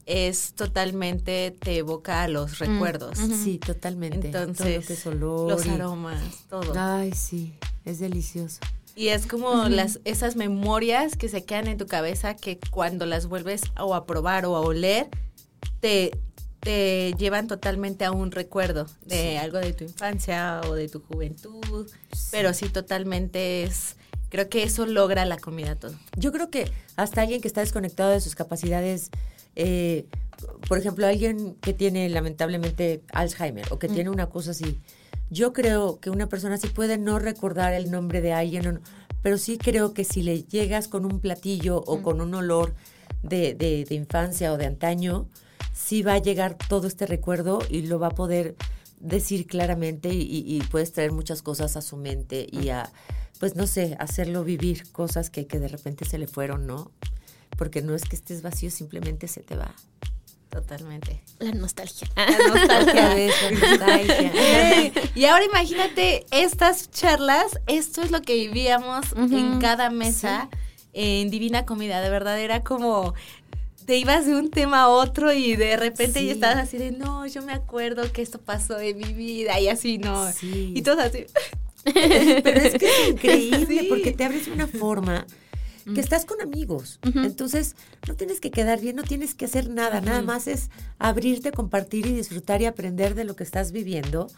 [0.06, 3.18] es totalmente, te evoca a los recuerdos.
[3.18, 4.28] Sí, totalmente.
[4.30, 6.72] Todo lo Entonces, que es olor los y- aromas, todo.
[6.76, 8.60] Ay, sí, es delicioso.
[9.00, 13.28] Y es como las esas memorias que se quedan en tu cabeza que cuando las
[13.28, 15.08] vuelves o a probar o a oler,
[15.80, 16.10] te,
[16.60, 21.90] te llevan totalmente a un recuerdo de algo de tu infancia o de tu juventud.
[22.30, 23.96] Pero sí, totalmente es...
[24.28, 25.94] Creo que eso logra la comida todo.
[26.18, 29.08] Yo creo que hasta alguien que está desconectado de sus capacidades,
[29.56, 30.04] eh,
[30.68, 34.78] por ejemplo, alguien que tiene lamentablemente Alzheimer o que tiene una cosa así,
[35.30, 38.80] yo creo que una persona así puede no recordar el nombre de alguien, o no,
[39.22, 42.74] pero sí creo que si le llegas con un platillo o con un olor
[43.22, 45.28] de, de- de infancia o de antaño,
[45.74, 48.56] sí va a llegar todo este recuerdo y lo va a poder
[48.98, 52.90] decir claramente y, y- y puedes traer muchas cosas a su mente y a,
[53.38, 56.90] pues no sé, hacerlo vivir cosas que, que de repente se le fueron, ¿no?
[57.56, 59.74] Porque no es que estés vacío, simplemente se te va.
[60.50, 61.22] Totalmente.
[61.38, 62.08] La nostalgia.
[62.16, 63.14] La nostalgia.
[63.14, 64.92] Vez, la nostalgia.
[65.14, 70.48] Y ahora imagínate estas charlas, esto es lo que vivíamos en cada mesa
[70.92, 73.14] en Divina Comida, de verdad era como
[73.86, 76.26] te ibas de un tema a otro y de repente Sí.
[76.26, 79.68] ya estabas así de no, yo me acuerdo que esto pasó en mi vida y
[79.68, 80.30] así no.
[80.32, 80.72] Sí.
[80.76, 81.26] Y todos así.
[81.84, 83.86] Pero es que es increíble Sí.
[83.88, 85.26] porque te abres de una forma
[85.84, 86.98] que estás con amigos.
[87.02, 91.52] Entonces, no tienes que quedar bien, no tienes que hacer nada, nada más es abrirte,
[91.52, 94.28] compartir y disfrutar y aprender de lo que estás viviendo.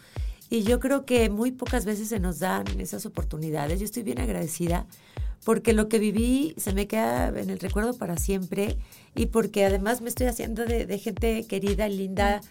[0.49, 3.79] Y yo creo que muy pocas veces se nos dan esas oportunidades.
[3.79, 4.85] Yo estoy bien agradecida
[5.43, 8.77] porque lo que viví se me queda en el recuerdo para siempre
[9.15, 12.41] y porque además me estoy haciendo de, de gente querida, linda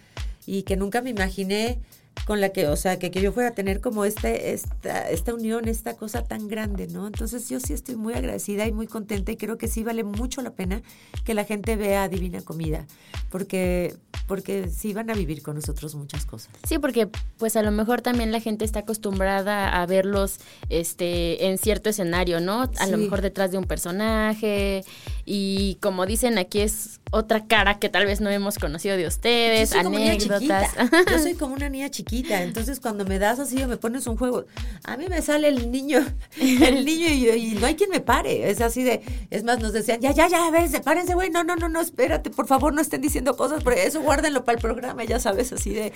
[0.45, 1.79] y que nunca me imaginé
[2.25, 5.33] con la que, o sea, que, que yo fuera a tener como este, esta, esta
[5.33, 7.07] unión, esta cosa tan grande, ¿no?
[7.07, 10.41] Entonces yo sí estoy muy agradecida y muy contenta y creo que sí vale mucho
[10.41, 10.81] la pena
[11.25, 12.85] que la gente vea Divina Comida,
[13.29, 13.95] porque,
[14.27, 16.53] porque sí van a vivir con nosotros muchas cosas.
[16.67, 21.57] Sí, porque pues a lo mejor también la gente está acostumbrada a verlos este en
[21.57, 22.69] cierto escenario, ¿no?
[22.79, 24.85] A lo mejor detrás de un personaje
[25.25, 29.69] y como dicen aquí es otra cara que tal vez no hemos conocido de ustedes,
[29.69, 30.71] Yo soy como niña anécdotas.
[31.11, 34.17] Yo soy como una niña chiquita, entonces cuando me das así o me pones un
[34.17, 34.45] juego,
[34.83, 35.99] a mí me sale el niño,
[36.39, 38.49] el niño y, y no hay quien me pare.
[38.49, 41.43] Es así de, es más, nos decían, ya, ya, ya, a ver, sepárense, güey, no,
[41.43, 44.61] no, no, no, espérate, por favor, no estén diciendo cosas, porque eso guárdenlo para el
[44.61, 45.93] programa, ya sabes, así de.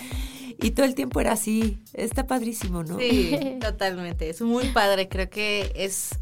[0.60, 1.78] Y todo el tiempo era así.
[1.94, 2.98] Está padrísimo, ¿no?
[2.98, 4.30] Sí, totalmente.
[4.30, 5.08] Es muy padre.
[5.08, 6.18] Creo que es,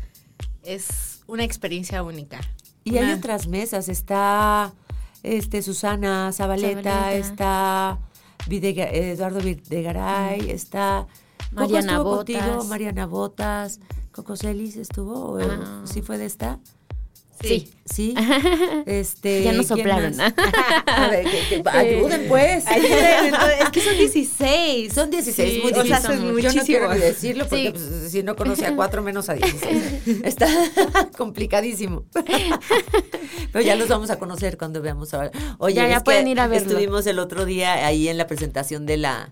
[0.63, 2.41] es una experiencia única.
[2.83, 4.73] Y hay otras mesas, está
[5.23, 7.13] este Susana Zabaleta, Zabaleta.
[7.13, 7.99] está
[8.47, 11.07] Videga- Eduardo Videgaray, está
[11.51, 12.67] Mariana estuvo contigo, Botas.
[12.67, 13.79] Mariana Botas,
[14.11, 15.81] Coco Celis estuvo, o Ah.
[15.85, 16.59] sí fue de esta,
[17.41, 17.71] Sí.
[17.85, 18.15] sí,
[18.85, 20.19] este, Ya nos ¿quién soplaron.
[20.21, 22.65] A ver, que- que- ayuden pues.
[22.67, 24.93] Ayuden, entonces, es que son 16.
[24.93, 26.01] Son 16, Sí, muy o sea, difícil.
[26.01, 27.71] son Yo no quiero ni decirlo porque Sí.
[27.71, 30.23] pues, si no conoce a cuatro menos a 16.
[30.23, 30.47] Está
[31.17, 32.05] complicadísimo.
[33.51, 35.31] Pero ya los vamos a conocer cuando veamos ahora.
[35.57, 36.67] Oye, Ya, ya es pueden ir a verlo.
[36.69, 39.31] Estuvimos el otro día ahí en la presentación de la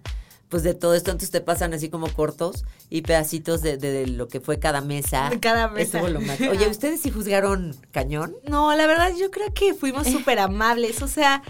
[0.54, 4.06] pues de todo esto, entonces te pasan así como cortos y pedacitos de, de- de
[4.06, 5.32] lo que fue cada mesa.
[5.32, 5.98] De cada mesa.
[5.98, 8.36] Estuvo lo más- Oye, ¿ustedes sí juzgaron cañón?
[8.48, 11.02] No, la verdad yo creo que fuimos súper amables.
[11.02, 11.42] O sea,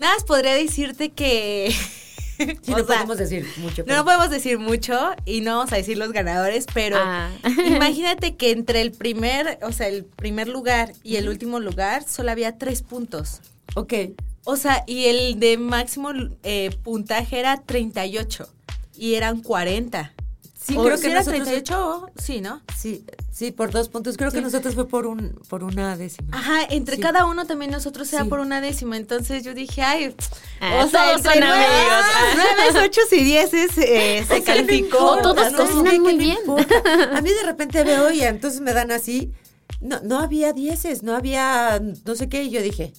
[0.00, 1.70] nada más podría decirte que...
[2.36, 3.82] Sí, no sea, podemos decir mucho.
[3.82, 7.30] No, pero- no podemos decir mucho y no vamos a decir los ganadores, pero Ah.
[7.66, 12.30] imagínate que entre el primer, o sea, el primer lugar y el último lugar solo
[12.32, 13.40] había tres puntos.
[13.76, 13.92] Ok.
[14.44, 16.10] O sea, y el de máximo
[16.42, 18.48] eh, puntaje era 38
[18.96, 20.12] y eran 40.
[20.66, 22.62] Sí, O creo que era nosotros- 38, sí, ¿no?
[22.74, 24.16] Sí, sí, por dos puntos.
[24.16, 26.28] Creo que nosotros fue por un por una décima.
[26.32, 27.02] Ajá, entre Sí.
[27.02, 28.30] cada uno también nosotros era Sí.
[28.30, 28.96] por una décima.
[28.96, 30.14] Entonces yo dije, ay,
[30.60, 32.04] Ah, o sea, entre son nueve- amigos.
[32.72, 34.96] Nueves, ochos y dieces eh, se O sea, no calificó.
[35.16, 35.58] importa, Todos ¿no?
[35.58, 36.38] cocinan muy bien.
[36.38, 36.74] importa.
[37.18, 39.32] A mí de repente veo y entonces me dan así.
[39.82, 42.44] No, no había dieces, no había no sé qué.
[42.44, 42.94] Y yo dije,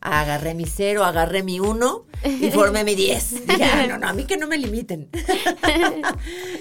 [0.00, 3.32] agarré mi cero, agarré mi uno y formé mi diez.
[3.46, 5.08] Dije, "Ah, no, no, a mí que no me limiten.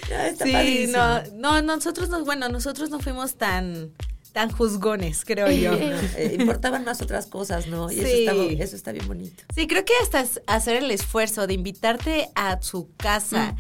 [0.10, 0.97] No, está Sí, padrísimo.
[0.97, 3.91] no, no, nosotros no, bueno, nosotros no fuimos tan,
[4.34, 5.71] tan juzgones, creo yo.
[6.17, 7.91] Eh, importaban más otras cosas, ¿no?
[7.91, 8.02] Y Sí.
[8.02, 9.43] eso, está, eso está bien bonito.
[9.54, 13.56] Sí, creo que hasta hacer el esfuerzo de invitarte a su casa,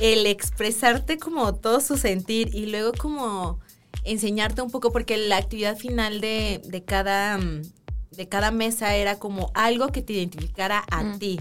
[0.00, 3.60] el expresarte como todo su sentir y luego como
[4.04, 7.62] enseñarte un poco, porque la actividad final de, de cada, mm,
[8.16, 11.18] de cada mesa era como algo que te identificara a Mm.
[11.18, 11.38] ti.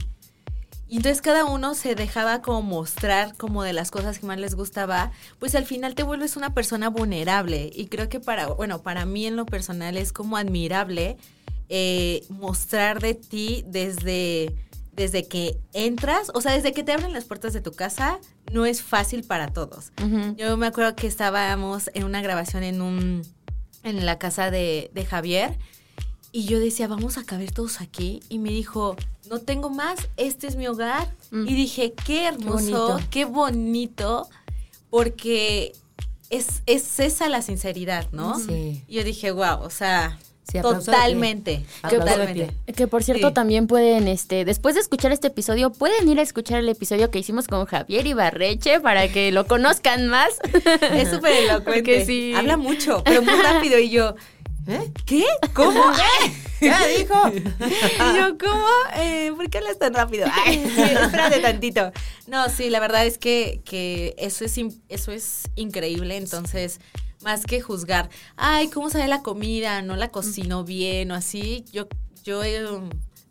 [0.88, 4.55] Y entonces cada uno se dejaba como mostrar como de las cosas que más les
[4.55, 7.69] gustaba, pues al final te vuelves una persona vulnerable.
[7.73, 11.15] Y creo que para, bueno, para mí en lo personal es como admirable
[11.69, 14.53] eh, mostrar de ti desde,
[14.91, 18.19] desde que entras, o sea, desde que te abren las puertas de tu casa,
[18.51, 19.93] no es fácil para todos.
[20.36, 23.21] Yo me acuerdo que estábamos en una grabación en un
[23.84, 25.57] en la casa de, de Javier
[26.31, 28.21] y yo decía, vamos a caber todos aquí.
[28.29, 28.95] Y me dijo,
[29.29, 31.13] no tengo más, este es mi hogar.
[31.31, 31.47] Mm.
[31.47, 32.99] Y dije, qué hermoso, bonito.
[33.09, 34.27] qué bonito,
[34.89, 35.73] porque
[36.29, 38.39] es, es esa la sinceridad, ¿no?
[38.39, 38.83] Sí.
[38.87, 40.17] Y yo dije, wow, o sea,
[40.51, 42.53] Sí, totalmente, de totalmente.
[42.75, 43.33] Que por cierto Sí.
[43.33, 47.19] también pueden, este, después de escuchar este episodio, pueden ir a escuchar el episodio que
[47.19, 50.29] hicimos con Javier Ibarreche para que lo conozcan más.
[50.93, 52.05] Es súper elocuente.
[52.05, 52.33] Sí.
[52.35, 53.79] Habla mucho, pero muy rápido.
[53.79, 54.15] Y yo,
[54.67, 54.91] ¿Eh?
[55.06, 55.26] ¿qué?
[55.54, 55.82] ¿Cómo?
[56.62, 57.15] ¿Ya dijo?
[57.30, 58.67] Y yo, ¿cómo?
[58.95, 60.28] Eh, ¿Por qué hablas tan rápido?
[60.45, 61.91] Ay, sí, espérate tantito.
[62.28, 66.17] No, sí, la verdad es que, que eso, es, eso es increíble.
[66.17, 66.80] Entonces,
[67.24, 69.82] más que juzgar, ay, ¿cómo sabe la comida?
[69.82, 71.65] ¿No la cocinó bien o así?
[71.71, 71.88] Yo,
[72.24, 72.63] yo eh,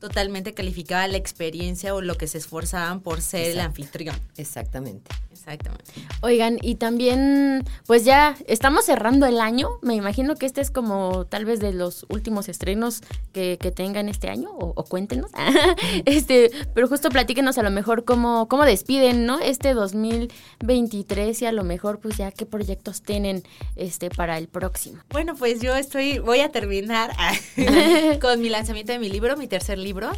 [0.01, 4.19] totalmente calificaba la experiencia o lo que se esforzaban por ser el anfitrión.
[4.37, 5.11] Exactamente.
[5.50, 5.84] Exactamente.
[6.20, 9.68] Oigan, y también, pues ya estamos cerrando el año.
[9.82, 14.08] Me imagino que este es como tal vez de los últimos estrenos que, que tengan
[14.08, 15.30] este año, o, o cuéntenos.
[16.04, 19.40] este, pero justo platíquenos a lo mejor cómo, cómo despiden, ¿no?
[19.40, 23.42] Este 2023 y a lo mejor, pues ya qué proyectos tienen
[23.74, 25.00] este para el próximo.
[25.10, 27.10] Bueno, pues yo estoy, voy a terminar
[28.20, 30.12] con mi lanzamiento de mi libro, mi tercer libro.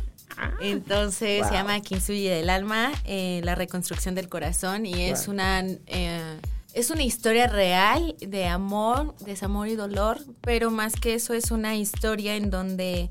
[0.61, 6.39] Entonces se llama Kintsugi del alma, eh, la reconstrucción del corazón y es una eh,
[6.75, 11.77] es una historia real de amor, desamor y dolor, pero más que eso es una
[11.77, 13.11] historia en donde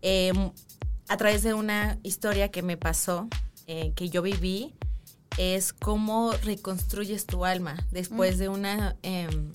[0.00, 0.50] em,
[1.08, 3.28] a través de una historia que me pasó,
[3.66, 4.74] eh, que yo viví,
[5.38, 9.52] es cómo reconstruyes tu alma después de una em,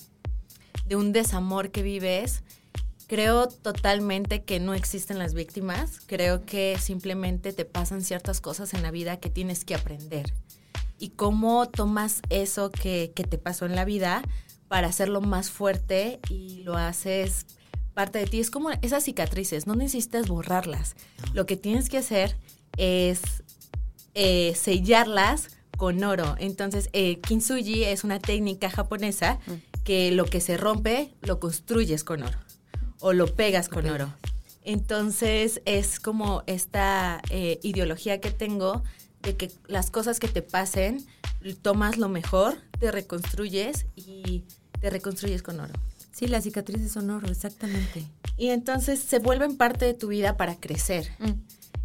[0.86, 2.42] de un desamor que vives.
[3.06, 6.00] Creo totalmente que no existen las víctimas.
[6.06, 10.34] Creo que simplemente te pasan ciertas cosas en la vida que tienes que aprender.
[10.98, 14.22] Y cómo tomas eso que, que te pasó en la vida
[14.66, 17.46] para hacerlo más fuerte y lo haces
[17.94, 18.40] parte de ti.
[18.40, 20.96] Es como esas cicatrices, no necesitas borrarlas.
[21.32, 22.36] Lo que tienes que hacer
[22.76, 23.20] es
[24.14, 26.34] eh, sellarlas con oro.
[26.40, 29.82] Entonces, eh, kintsugi es una técnica japonesa mm.
[29.84, 32.45] que lo que se rompe lo construyes con oro
[33.06, 34.12] o lo pegas con oro.
[34.64, 38.82] Entonces, es como esta eh, ideología que tengo
[39.22, 41.06] de que las cosas que te pasen,
[41.62, 44.42] tomas lo mejor, te reconstruyes y
[44.80, 45.72] te reconstruyes con oro.
[46.10, 48.04] Sí, las cicatrices son oro, exactamente.
[48.36, 51.08] Y entonces se vuelven parte de tu vida para crecer.
[51.20, 51.34] Mm.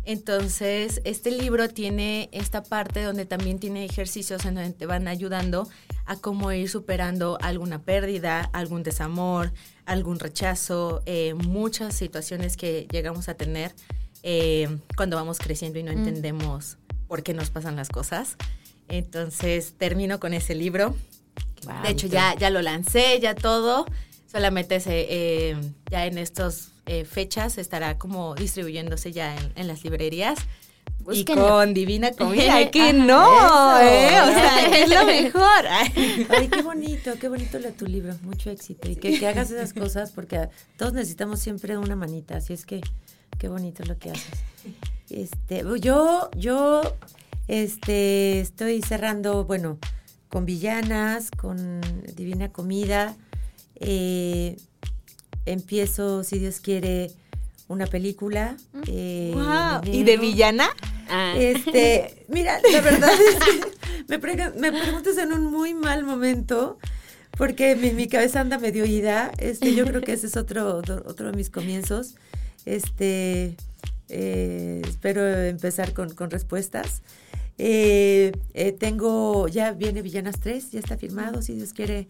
[0.03, 5.69] Entonces, este libro tiene esta parte donde también tiene ejercicios en donde te van ayudando
[6.05, 9.53] a cómo ir superando alguna pérdida, algún desamor,
[9.85, 13.73] algún rechazo, eh, muchas situaciones que llegamos a tener
[14.23, 15.97] eh, cuando vamos creciendo y no mm.
[15.97, 18.37] entendemos por qué nos pasan las cosas.
[18.87, 20.95] Entonces, termino con ese libro.
[21.83, 23.85] de hecho, ya, ya lo lancé, ya todo.
[24.25, 25.57] Solamente se, eh,
[25.89, 30.38] ya en estos eh, fechas estará como distribuyéndose ya en, las librerías.
[31.10, 34.10] Y con Divina Comida, que no, ¿eh?
[34.21, 35.65] O sea, es lo mejor.
[36.30, 38.89] Ay, qué bonito, qué bonito leer tu libro, mucho éxito.
[38.89, 42.82] Y que, hagas esas cosas porque todos necesitamos siempre una manita, así es que
[43.39, 44.43] qué bonito lo que haces.
[45.10, 46.82] Este, yo, yo,
[47.47, 49.80] este, estoy cerrando, bueno,
[50.27, 51.80] con Villanas, con
[52.17, 53.15] Divina Comida.
[53.75, 54.58] Eh,
[55.45, 57.12] empiezo, si Dios quiere,
[57.67, 58.58] una película.
[58.88, 59.34] Eh,
[59.86, 60.69] ¿Y de villana?
[61.10, 61.34] Ah.
[61.38, 63.71] Este, mira, la verdad es que
[64.08, 66.77] me, preguntas en un muy mal momento
[67.38, 69.32] porque mi, cabeza anda medio ida.
[69.38, 72.15] Este, yo creo que ese es otro, otro de mis comienzos.
[72.65, 73.56] Este,
[74.10, 77.01] eh, espero empezar con, respuestas.
[77.58, 78.32] Eh,
[78.80, 82.08] tengo, ya viene Villanas 3, ya está firmado, si Dios quiere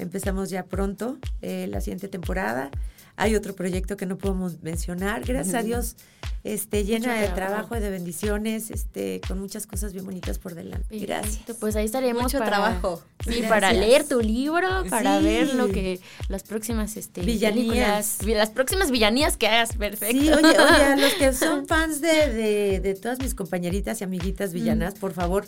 [0.00, 2.70] Empezamos ya pronto eh, la siguiente temporada.
[3.16, 5.24] Hay otro proyecto que no podemos mencionar.
[5.24, 5.96] Gracias a Dios,
[6.42, 7.76] este, llena de trabajo.
[7.76, 10.98] y de bendiciones, este, con muchas cosas bien bonitas por delante.
[10.98, 11.56] Gracias.
[11.58, 13.02] Pues ahí estaremos Mucho para, trabajo.
[13.28, 18.90] Sí, para leer tu libro, para ver lo que las próximas este, villanías, las próximas
[18.90, 20.18] villanías que hagas, perfecto.
[20.18, 24.54] Sí, oye, oye, a los que son fans de, de, todas mis compañeritas y amiguitas
[24.54, 25.44] villanas, por favor,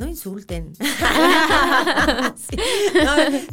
[0.00, 0.72] no insulten.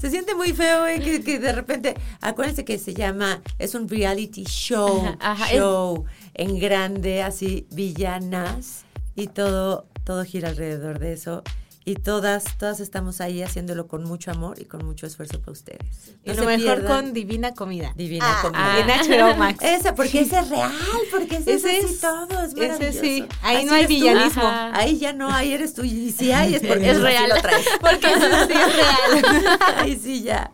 [0.02, 4.46] se siente muy feo eh, que, de repente, acuérdense que se llama, es un reality
[4.46, 5.04] show,
[5.52, 11.44] show en grande, así, villanas, y todo, todo gira alrededor de eso
[11.88, 16.12] y todas, todas estamos ahí haciéndolo con mucho amor y con mucho esfuerzo para ustedes.
[16.22, 17.94] y lo mejor con Divina Comida.
[17.96, 18.78] Divina ah, Comida.
[18.82, 19.64] en HBO Max.
[19.64, 20.70] Esa, porque ese es real,
[21.10, 22.84] porque ese, ese es todo, es maravilloso.
[22.84, 24.44] Ese sí, ahí no hay villanismo.
[24.44, 27.30] Ahí ya no, ahí eres tú y si hay es porque es real.
[27.30, 27.66] Lo traes.
[27.80, 29.58] porque eso sí es real.
[29.78, 30.52] ahí sí ya.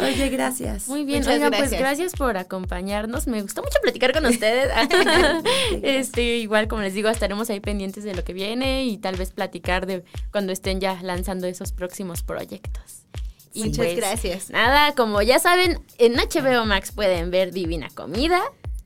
[0.00, 0.88] Oye, gracias.
[0.88, 3.26] Muy bien, oiga, pues gracias por acompañarnos.
[3.26, 4.70] Me gustó mucho platicar con ustedes.
[5.82, 9.32] este, igual, como les digo, estaremos ahí pendientes de lo que viene y tal vez
[9.32, 13.04] platicar de cuando estén ya lanzando esos próximos proyectos.
[13.54, 14.50] Muchas pues, gracias.
[14.50, 18.40] Nada, como ya saben, en HBO Max pueden ver Divina Comida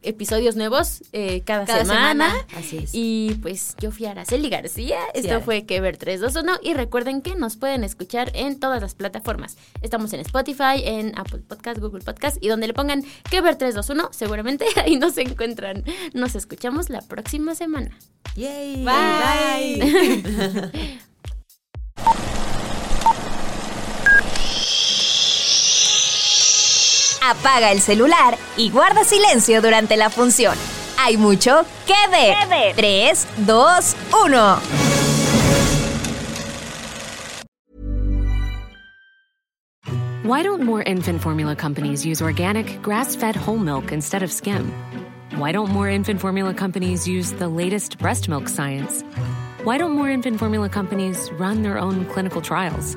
[0.05, 2.33] episodios nuevos eh, cada, semana.
[2.57, 2.91] Así es.
[2.93, 4.99] Y pues yo fui Araceli García.
[5.15, 6.59] Esto fue Kever 321.
[6.63, 9.57] Y recuerden que nos pueden escuchar en todas las plataformas.
[9.83, 14.67] Estamos en Spotify, en Apple Podcast, Google Podcast y donde le pongan Kever 321, seguramente
[14.77, 15.85] ahí nos encuentran.
[16.13, 17.99] Nos escuchamos la próxima semana.
[18.37, 18.85] Yay.
[18.85, 19.81] Bye.
[19.81, 21.01] Bye.
[27.31, 30.57] apaga el celular y guarda silencio durante la función.
[30.99, 32.75] Hay mucho que ver.
[32.77, 34.59] 3, 2, 1.
[40.25, 44.73] Why don't more infant formula companies use organic, grass fed whole milk instead of skim?
[45.37, 49.03] Why don't more infant formula companies use the latest breast milk science?
[49.65, 52.97] Why don't more infant formula companies run their own clinical trials?